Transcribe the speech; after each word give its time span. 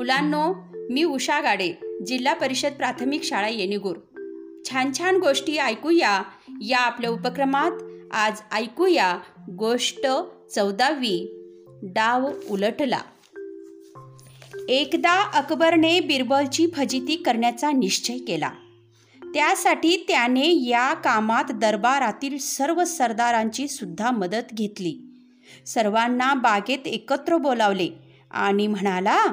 मुलांनो 0.00 0.54
मी 0.90 1.04
उषा 1.04 1.40
गाडे 1.40 1.72
जिल्हा 2.06 2.34
परिषद 2.34 2.72
प्राथमिक 2.72 3.22
शाळा 3.22 3.48
येणेगूर. 3.48 3.96
छान 4.70 4.90
छान 4.98 5.16
गोष्टी 5.16 5.56
ऐकूया 5.56 6.22
या 6.60 6.78
आपल्या 6.78 7.10
उपक्रमात. 7.10 7.70
आज 8.12 8.40
ऐकूया 8.52 9.18
गोष्ट 9.50 10.06
चौदावी 10.54 11.44
डाव 11.82 12.30
उलटला. 12.50 13.00
एकदा 14.68 15.30
अकबरने 15.34 16.00
बिरबलची 16.00 16.66
फजिती 16.76 17.16
करण्याचा 17.16 17.72
निश्चय 17.72 18.18
केला. 18.18 18.50
त्यासाठी 19.24 20.04
त्याने 20.08 20.68
या 20.68 20.94
कामात 20.94 21.52
दरबारातील 21.52 22.38
सर्व 22.38 22.84
सरदारांची 22.84 23.68
सुद्धा 23.68 24.10
मदत 24.10 24.52
घेतली. 24.54 24.98
सर्वांना 25.66 26.34
बागेत 26.34 26.86
एकत्र 26.86 27.36
बोलावले 27.36 27.88
आणि 28.30 28.66
म्हणाला 28.66 29.32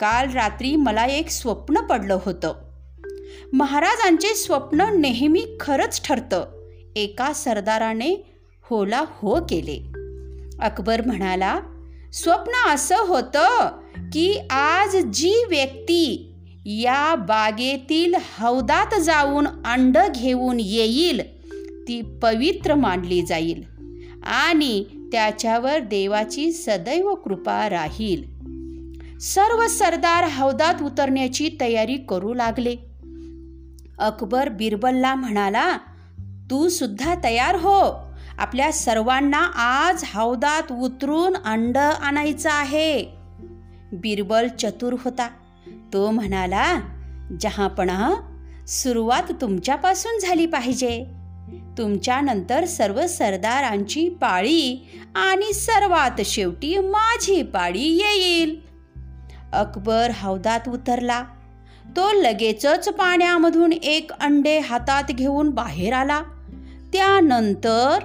काल 0.00 0.30
रात्री 0.32 0.76
मला 0.76 1.04
एक 1.04 1.30
स्वप्न 1.30 1.80
पडलं 1.80 2.18
होतं. 2.24 2.52
महाराजांचे 3.52 4.34
स्वप्न 4.34 4.80
नेहमी 4.80 5.46
खरंच 5.60 6.08
ठरतं. 6.08 6.44
एका 6.96 7.32
सरदाराने 7.32 8.38
होला 8.70 9.04
हो 9.08 9.40
केले. 9.50 9.76
अकबर 10.64 11.00
म्हणाला 11.06 11.60
स्वप्न 12.12 12.74
असं 12.74 12.96
होतं 12.98 13.68
की 14.12 14.38
आज 14.50 14.96
जी 14.96 15.44
व्यक्ती 15.48 16.32
या 16.66 17.14
बागेतील 17.14 18.14
हौदात 18.14 19.00
जाऊन 19.00 19.46
अंड 19.46 19.98
घेऊन 20.14 20.56
येईल 20.60 21.42
ती 21.88 22.18
पवित्र 22.22 22.74
मानली 22.74 23.22
जाईल 23.22 23.64
आणि 24.22 24.84
त्याच्यावर 25.12 25.78
देवाची 25.78 26.52
सदैव 26.52 27.14
कृपा 27.14 27.68
राहील. 27.70 28.39
सर्व 29.20 29.66
सरदार 29.66 30.24
हौदात 30.24 30.82
उतरण्याची 30.82 31.50
तयारी 31.60 31.96
करू 31.96 32.34
लागले. 32.34 32.76
अकबर 33.98 34.48
बिरबलला 34.48 35.14
म्हणाला 35.14 35.76
तू 36.50 36.68
सुद्धा 36.68 37.14
तयार 37.24 37.54
हो. 37.54 38.14
आपल्या 38.38 38.72
सर्वांना 38.72 39.38
आज 39.54 40.04
हौदात 40.14 40.72
उतरून 40.72 41.36
अंड 41.44 41.76
आणायचं 41.76 42.50
आहे. 42.50 43.06
बिरबल 43.92 44.48
चतुर 44.48 44.96
होता. 45.04 45.28
तो 45.92 46.10
म्हणाला 46.10 46.80
जहापणा 47.40 48.14
सुरुवात 48.68 49.32
तुमच्यापासून 49.40 50.18
झाली 50.18 50.46
पाहिजे. 50.46 51.06
तुमच्यानंतर 51.78 52.64
सर्व 52.64 53.06
सरदारांची 53.06 54.08
पाळी 54.08 54.90
आणि 55.14 55.52
सर्वात 55.52 56.20
शेवटी 56.24 56.78
माझी 56.78 57.42
पाळी 57.42 57.88
येईल. 57.88 58.69
अकबर 59.52 60.10
हौदात 60.22 60.68
उतरला. 60.68 61.24
तो 61.96 62.12
लगेचच 62.12 62.88
पाण्यामधून 62.88 63.72
एक 63.72 64.10
अंडे 64.20 64.58
हातात 64.58 65.04
घेऊन 65.04 65.50
बाहेर 65.50 65.92
आला. 65.92 66.20
त्यानंतर 66.92 67.98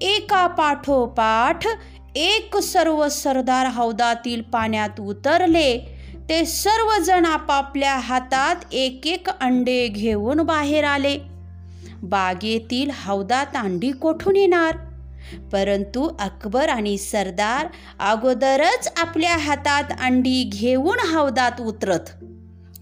एका 0.00 0.46
पाठोपाठ 0.46 1.66
एक 2.14 2.56
सर्व 2.56 3.08
सरदार 3.08 3.66
हौदातील 3.66 4.42
पाण्यात 4.42 5.00
उतरले. 5.00 5.96
ते 6.28 6.44
सर्वजण 6.44 7.24
आपापल्या 7.24 7.94
हातात 7.94 8.56
एक 8.72 9.06
एक 9.06 9.28
अंडे 9.28 9.88
घेऊन 9.88 10.40
बाहेर 10.40 10.84
आले. 10.84 11.18
बागेतील 12.02 12.90
हौदात 13.06 13.56
अंडी 13.56 13.90
कोठून 13.90 14.36
येणार? 14.36 14.76
परंतु 15.52 16.16
अकबर 16.20 16.68
आणि 16.68 16.98
सरदार 16.98 17.66
अगोदरच 17.98 18.92
आपल्या 18.96 19.36
हातात 19.36 19.84
अंडी 20.00 20.44
घेऊन 20.44 21.14
हौदात 21.14 21.60
उतरत. 21.60 22.24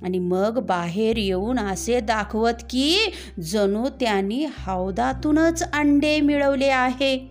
आणि 0.03 0.19
मग 0.19 0.59
बाहेर 0.59 1.17
येऊन 1.17 1.59
असे 1.59 2.01
दाखवत 2.01 2.53
की 2.71 3.13
जणू 3.43 3.89
त्यांनी 3.89 4.45
हौदातूनच 4.45 5.73
अंडे 5.73 6.21
मिळवले 6.21 6.69
आहे. 6.69 7.31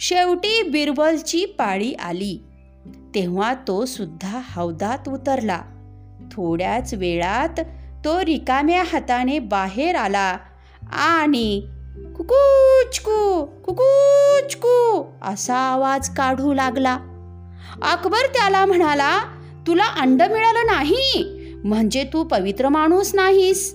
शेवटी 0.00 0.62
बिरबलची 0.62 1.44
पाळी 1.44 1.92
आली. 1.92 2.38
तेव्हा 3.14 3.54
तो 3.54 3.86
सुद्धा 3.86 4.40
हौदात 4.54 5.08
उतरला. 5.08 5.62
थोड्याच 6.32 6.94
वेळात 6.94 7.60
तो 8.04 8.24
रिकाम्या 8.24 8.82
हाताने 8.82 9.38
बाहेर 9.38 9.96
आला 9.96 10.38
आणि 10.92 11.62
कुकुचकू 12.22 13.44
कुकुचकू 13.44 15.04
असा 15.22 15.54
आवाज 15.54 16.08
काढू 16.08 16.52
लागला. 16.52 16.98
अकबर 17.82 18.26
त्याला 18.26 18.66
म्हणाला 18.66 19.18
तुला 19.66 19.84
अंड 19.84 20.22
मिळालं 20.22 20.66
नाही 20.66 21.24
म्हणजे 21.64 22.04
तू 22.12 22.24
पवित्र 22.24 22.68
माणूस 22.68 23.14
नाहीस. 23.14 23.74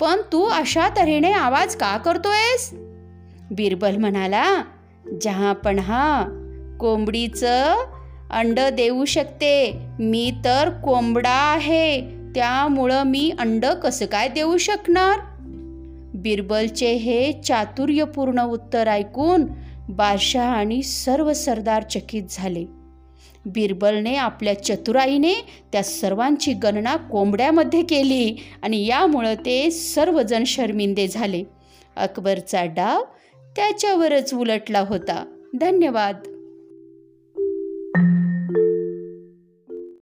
पण 0.00 0.20
तू 0.32 0.44
अशा 0.44 0.88
तऱ्हेने 0.88 1.32
आवाज 1.32 1.76
का 1.76 1.96
करतोयस? 1.96 2.70
बिरबल 3.50 3.96
म्हणाला 3.96 4.62
जहा 5.22 5.52
पण 5.52 5.78
हा 5.78 6.24
कोंबडीचं 6.80 7.74
अंड 8.30 8.60
देऊ 8.60 9.04
शकते. 9.04 9.80
मी 9.98 10.30
तर 10.44 10.70
कोंबडा 10.84 11.30
आहे 11.30 12.00
त्यामुळं 12.34 13.02
मी 13.02 13.32
अंड 13.38 13.66
कसं 13.66 14.06
काय 14.06 14.28
देऊ 14.28 14.56
शकणार? 14.56 15.18
बिरबलचे 16.18 16.92
हे 16.92 17.32
चातुर्यपूर्ण 17.32 18.42
उत्तर 18.42 18.88
ऐकून 18.88 19.44
बादशाह 19.88 20.44
आणि 20.44 20.82
सर्व 20.82 21.32
सरदार 21.32 21.82
चकित 21.82 22.22
झाले. 22.30 22.64
बिरबलने 23.46 24.14
आपल्या 24.14 24.64
चतुराईने 24.64 25.34
त्या 25.72 25.82
सर्वांची 25.82 26.52
गणना 26.52 26.96
कोंबड्यामध्ये 26.96 27.82
केली 27.82 28.36
आणि 28.62 28.86
यामुळं 28.86 29.34
ते 29.34 29.70
सर्वजण 29.70 30.44
शर्मिंदे 30.44 31.08
झाले. 31.08 31.42
अकबरचा 31.96 32.64
डाव 32.64 33.02
त्याच्यावरच 33.56 34.34
उलटला 34.34 34.80
होता. 34.80 35.24
धन्यवाद. 35.60 36.14